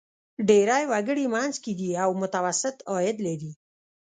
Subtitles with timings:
[0.47, 3.51] ډېری وګړي منځ کې دي او متوسط عاید لري.